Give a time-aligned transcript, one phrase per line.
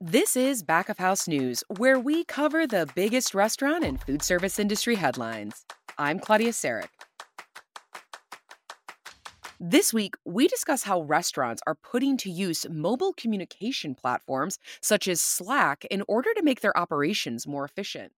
[0.00, 4.60] This is Back of House News, where we cover the biggest restaurant and food service
[4.60, 5.66] industry headlines.
[5.98, 6.86] I'm Claudia Sarek.
[9.58, 15.20] This week, we discuss how restaurants are putting to use mobile communication platforms such as
[15.20, 18.12] Slack in order to make their operations more efficient.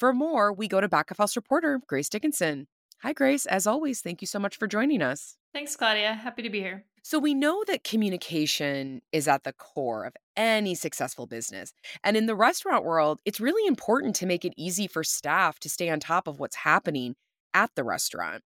[0.00, 2.68] For more, we go to Back of House reporter Grace Dickinson.
[3.02, 3.46] Hi, Grace.
[3.46, 5.36] As always, thank you so much for joining us.
[5.52, 6.14] Thanks, Claudia.
[6.14, 6.84] Happy to be here.
[7.02, 11.72] So, we know that communication is at the core of any successful business.
[12.04, 15.68] And in the restaurant world, it's really important to make it easy for staff to
[15.68, 17.16] stay on top of what's happening
[17.52, 18.44] at the restaurant.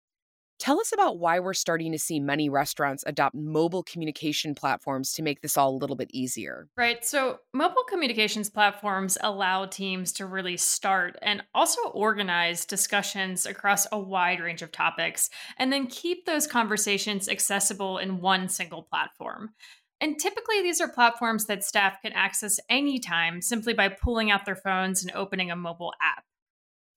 [0.58, 5.22] Tell us about why we're starting to see many restaurants adopt mobile communication platforms to
[5.22, 6.68] make this all a little bit easier.
[6.76, 7.04] Right.
[7.04, 13.98] So, mobile communications platforms allow teams to really start and also organize discussions across a
[13.98, 19.54] wide range of topics, and then keep those conversations accessible in one single platform.
[20.02, 24.56] And typically, these are platforms that staff can access anytime simply by pulling out their
[24.56, 26.24] phones and opening a mobile app.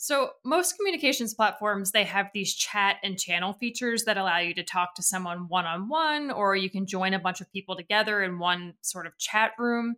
[0.02, 4.64] So, most communications platforms they have these chat and channel features that allow you to
[4.64, 8.76] talk to someone one-on-one or you can join a bunch of people together in one
[8.80, 9.98] sort of chat room.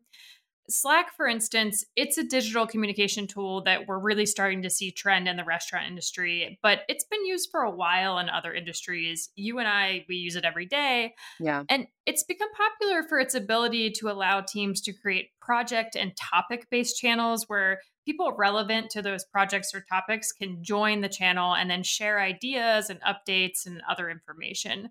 [0.71, 5.27] Slack, for instance, it's a digital communication tool that we're really starting to see trend
[5.27, 9.29] in the restaurant industry, but it's been used for a while in other industries.
[9.35, 11.13] You and I, we use it every day.
[11.39, 11.63] Yeah.
[11.69, 16.67] And it's become popular for its ability to allow teams to create project and topic
[16.69, 21.69] based channels where people relevant to those projects or topics can join the channel and
[21.69, 24.89] then share ideas and updates and other information.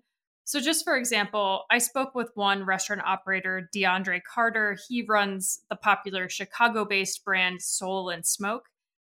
[0.51, 4.77] So, just for example, I spoke with one restaurant operator, DeAndre Carter.
[4.89, 8.65] He runs the popular Chicago based brand Soul and Smoke.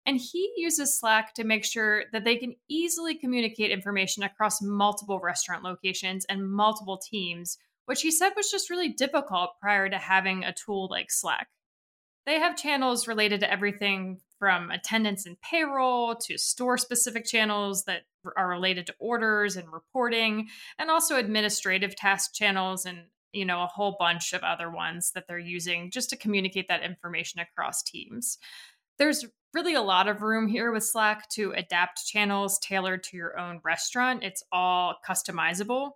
[0.08, 5.20] And he uses Slack to make sure that they can easily communicate information across multiple
[5.20, 10.44] restaurant locations and multiple teams, which he said was just really difficult prior to having
[10.44, 11.50] a tool like Slack.
[12.26, 18.04] They have channels related to everything from attendance and payroll to store specific channels that
[18.36, 23.68] are related to orders and reporting, and also administrative task channels and you know a
[23.68, 28.38] whole bunch of other ones that they're using just to communicate that information across teams.
[28.98, 33.40] There's really a lot of room here with Slack to adapt channels tailored to your
[33.40, 34.24] own restaurant.
[34.24, 35.92] It's all customizable.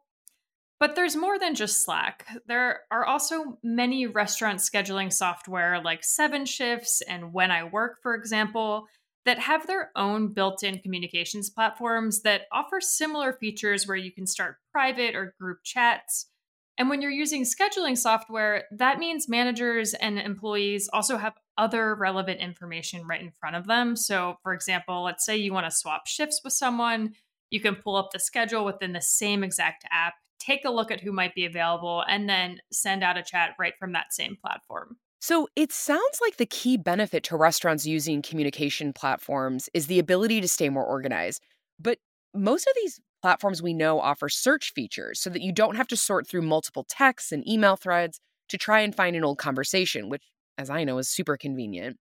[0.82, 2.26] But there's more than just Slack.
[2.48, 8.16] There are also many restaurant scheduling software like Seven Shifts and When I Work, for
[8.16, 8.88] example,
[9.26, 14.26] that have their own built in communications platforms that offer similar features where you can
[14.26, 16.32] start private or group chats.
[16.80, 22.40] And when you're using scheduling software, that means managers and employees also have other relevant
[22.40, 23.96] information right in front of them.
[23.96, 27.14] So, for example, let's say you want to swap shifts with someone,
[27.52, 31.02] you can pull up the schedule within the same exact app take a look at
[31.02, 34.98] who might be available, and then send out a chat right from that same platform.
[35.20, 40.42] So it sounds like the key benefit to restaurants using communication platforms is the ability
[40.42, 41.44] to stay more organized.
[41.80, 42.00] But
[42.34, 45.98] most of these platforms we know offer search features so that you don't have to
[45.98, 48.20] sort through multiple texts and email threads
[48.50, 50.24] to try and find an old conversation, which,
[50.58, 51.98] as I know, is super convenient.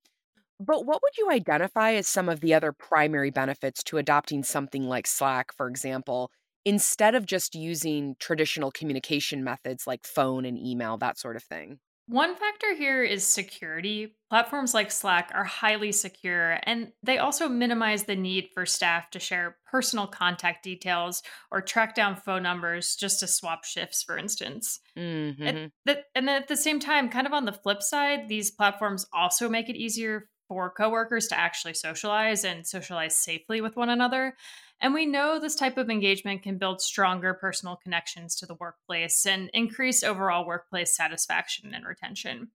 [0.59, 4.85] But what would you identify as some of the other primary benefits to adopting something
[4.85, 6.31] like Slack, for example,
[6.65, 11.79] instead of just using traditional communication methods like phone and email, that sort of thing.
[12.07, 14.17] One factor here is security.
[14.31, 19.21] Platforms like Slack are highly secure, and they also minimize the need for staff to
[19.21, 21.23] share personal contact details
[21.53, 24.81] or track down phone numbers just to swap shifts, for instance.
[24.99, 25.43] Mm-hmm.
[25.43, 29.07] And, and then at the same time, kind of on the flip side, these platforms
[29.15, 34.35] also make it easier for coworkers to actually socialize and socialize safely with one another.
[34.81, 39.27] And we know this type of engagement can build stronger personal connections to the workplace
[39.27, 42.49] and increase overall workplace satisfaction and retention.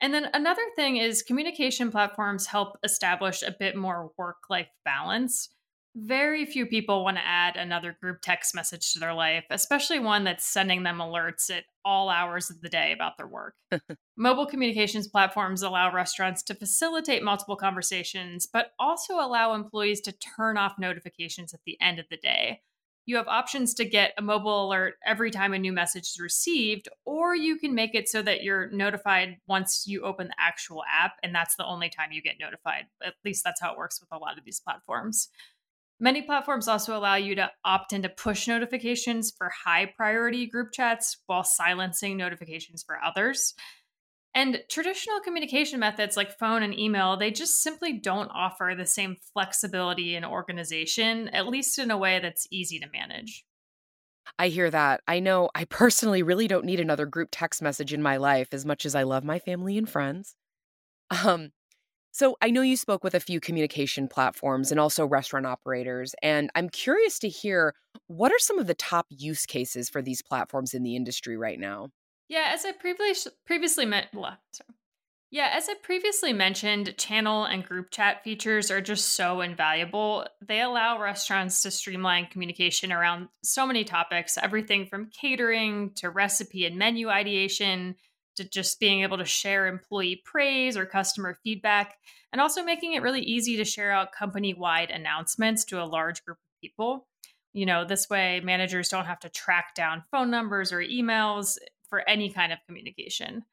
[0.00, 5.50] And then another thing is communication platforms help establish a bit more work life balance
[5.96, 10.24] very few people want to add another group text message to their life, especially one
[10.24, 13.54] that's sending them alerts at all hours of the day about their work.
[14.16, 20.58] Mobile communications platforms allow restaurants to facilitate multiple conversations, but also allow employees to turn
[20.58, 22.60] off notifications at the end of the day.
[23.06, 26.88] You have options to get a mobile alert every time a new message is received,
[27.04, 31.12] or you can make it so that you're notified once you open the actual app,
[31.22, 32.86] and that's the only time you get notified.
[33.02, 35.28] At least that's how it works with a lot of these platforms.
[35.98, 41.16] Many platforms also allow you to opt into push notifications for high priority group chats
[41.26, 43.54] while silencing notifications for others.
[44.34, 49.16] And traditional communication methods like phone and email, they just simply don't offer the same
[49.32, 53.46] flexibility and organization, at least in a way that's easy to manage.
[54.38, 55.00] I hear that.
[55.08, 58.66] I know I personally really don't need another group text message in my life as
[58.66, 60.36] much as I love my family and friends.
[61.24, 61.52] Um,
[62.16, 66.48] so I know you spoke with a few communication platforms and also restaurant operators, and
[66.54, 67.74] I'm curious to hear
[68.06, 71.60] what are some of the top use cases for these platforms in the industry right
[71.60, 71.90] now?
[72.30, 74.06] Yeah, as I previously previously meant,
[75.30, 80.26] yeah, as I previously mentioned, channel and group chat features are just so invaluable.
[80.40, 86.64] They allow restaurants to streamline communication around so many topics, everything from catering to recipe
[86.64, 87.96] and menu ideation
[88.36, 91.96] to just being able to share employee praise or customer feedback,
[92.32, 96.24] and also making it really easy to share out company wide announcements to a large
[96.24, 97.06] group of people.
[97.52, 101.56] You know, this way managers don't have to track down phone numbers or emails
[101.88, 103.44] for any kind of communication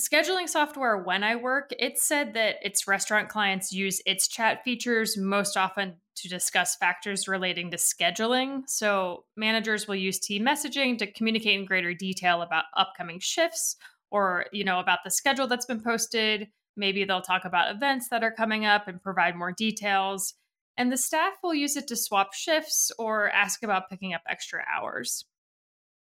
[0.00, 5.16] scheduling software when I work, it said that its restaurant clients use its chat features
[5.16, 8.62] most often to discuss factors relating to scheduling.
[8.66, 13.76] So, managers will use team messaging to communicate in greater detail about upcoming shifts
[14.10, 16.48] or, you know, about the schedule that's been posted.
[16.76, 20.34] Maybe they'll talk about events that are coming up and provide more details.
[20.76, 24.64] And the staff will use it to swap shifts or ask about picking up extra
[24.74, 25.26] hours.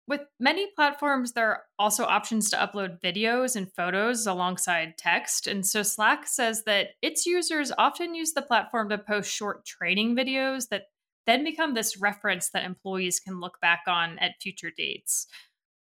[0.09, 5.45] With many platforms, there are also options to upload videos and photos alongside text.
[5.45, 10.15] And so Slack says that its users often use the platform to post short training
[10.15, 10.85] videos that
[11.27, 15.27] then become this reference that employees can look back on at future dates.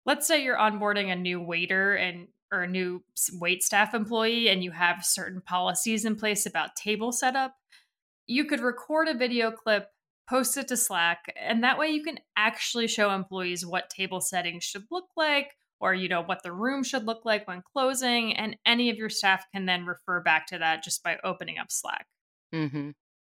[0.06, 3.02] Let's say you're onboarding a new waiter and or a new
[3.40, 7.54] wait staff employee and you have certain policies in place about table setup.
[8.28, 9.88] You could record a video clip
[10.30, 14.64] post it to Slack, and that way you can actually show employees what table settings
[14.64, 18.58] should look like or you know what the room should look like when closing and
[18.66, 22.06] any of your staff can then refer back to that just by opening up slack
[22.54, 22.90] mm-hmm.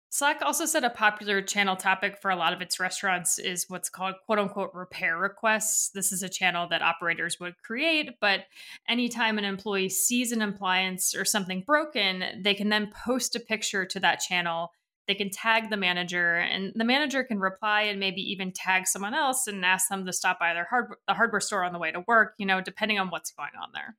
[0.09, 3.89] slack also said a popular channel topic for a lot of its restaurants is what's
[3.89, 8.41] called quote unquote repair requests this is a channel that operators would create but
[8.87, 13.85] anytime an employee sees an appliance or something broken they can then post a picture
[13.85, 14.71] to that channel
[15.09, 19.15] they can tag the manager and the manager can reply and maybe even tag someone
[19.15, 21.91] else and ask them to stop by their hard- the hardware store on the way
[21.91, 23.97] to work you know depending on what's going on there.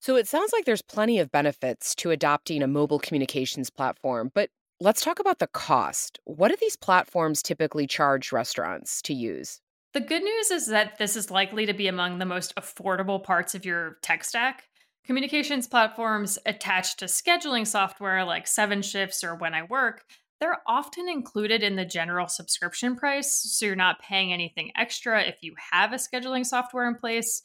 [0.00, 4.50] So it sounds like there's plenty of benefits to adopting a mobile communications platform but
[4.80, 6.18] let's talk about the cost.
[6.24, 9.60] What do these platforms typically charge restaurants to use?
[9.92, 13.54] The good news is that this is likely to be among the most affordable parts
[13.54, 14.64] of your tech stack.
[15.04, 20.04] Communications platforms attached to scheduling software like seven shifts or when i work
[20.40, 25.36] they're often included in the general subscription price, so you're not paying anything extra if
[25.42, 27.42] you have a scheduling software in place.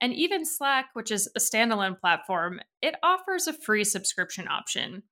[0.00, 5.02] And even Slack, which is a standalone platform, it offers a free subscription option.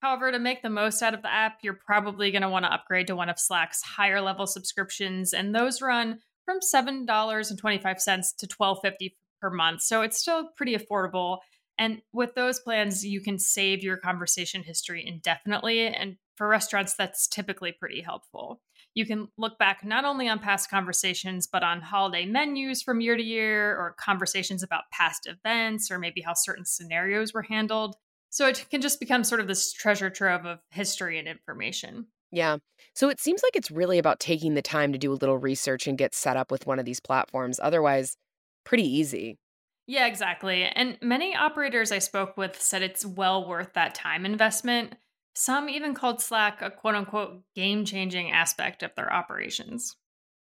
[0.00, 2.72] However, to make the most out of the app, you're probably going to want to
[2.72, 9.12] upgrade to one of Slack's higher level subscriptions, and those run from $7.25 to $12.50
[9.40, 9.82] per month.
[9.82, 11.38] So it's still pretty affordable.
[11.78, 15.86] And with those plans, you can save your conversation history indefinitely.
[15.86, 18.60] And for restaurants, that's typically pretty helpful.
[18.94, 23.16] You can look back not only on past conversations, but on holiday menus from year
[23.16, 27.96] to year, or conversations about past events, or maybe how certain scenarios were handled.
[28.30, 32.06] So it can just become sort of this treasure trove of history and information.
[32.30, 32.56] Yeah.
[32.94, 35.86] So it seems like it's really about taking the time to do a little research
[35.86, 37.60] and get set up with one of these platforms.
[37.62, 38.16] Otherwise,
[38.64, 39.38] pretty easy.
[39.86, 40.64] Yeah, exactly.
[40.64, 44.94] And many operators I spoke with said it's well worth that time investment.
[45.34, 49.96] Some even called Slack a quote unquote game changing aspect of their operations.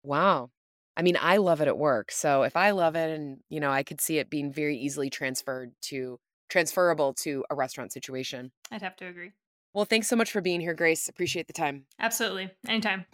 [0.03, 0.51] Wow.
[0.97, 2.11] I mean, I love it at work.
[2.11, 5.11] So if I love it and, you know, I could see it being very easily
[5.11, 6.19] transferred to
[6.49, 8.53] transferable to a restaurant situation.
[8.71, 9.33] I'd have to agree.
[9.73, 11.09] Well, thanks so much for being here, Grace.
[11.09, 11.85] Appreciate the time.
[11.99, 12.51] Absolutely.
[12.67, 13.07] Anytime.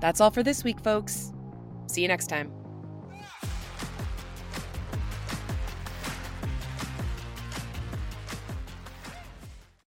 [0.00, 1.32] That's all for this week, folks.
[1.86, 2.65] See you next time.